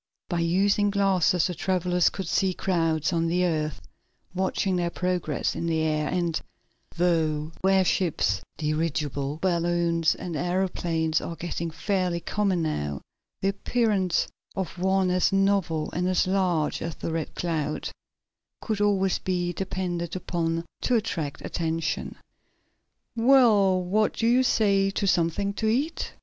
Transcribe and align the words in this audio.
By 0.29 0.39
using 0.39 0.89
glasses 0.89 1.45
the 1.45 1.53
travelers 1.53 2.09
could 2.09 2.27
see 2.27 2.55
crowds 2.55 3.13
on 3.13 3.27
the 3.27 3.45
earth 3.45 3.79
watching 4.33 4.75
their 4.75 4.89
progress 4.89 5.55
in 5.55 5.67
the 5.67 5.81
air, 5.81 6.07
and, 6.09 6.41
though 6.97 7.51
airships, 7.63 8.41
dirigible 8.57 9.37
balloons 9.43 10.15
and 10.15 10.35
aeroplanes 10.35 11.21
are 11.21 11.35
getting 11.35 11.69
fairly 11.69 12.19
common 12.19 12.63
now, 12.63 13.01
the 13.41 13.49
appearance 13.49 14.27
of 14.55 14.79
one 14.79 15.11
as 15.11 15.31
novel 15.31 15.91
and 15.91 16.07
as 16.09 16.25
large 16.25 16.81
as 16.81 16.95
the 16.95 17.11
Red 17.11 17.35
Cloud 17.35 17.91
could 18.59 18.81
always 18.81 19.19
be 19.19 19.53
depended 19.53 20.15
upon 20.15 20.65
to 20.81 20.95
attract 20.95 21.43
attention. 21.45 22.15
"Well, 23.15 23.79
what 23.83 24.13
do 24.13 24.25
you 24.25 24.41
say 24.41 24.89
to 24.89 25.05
something 25.05 25.53
to 25.53 25.67
eat?" 25.67 26.13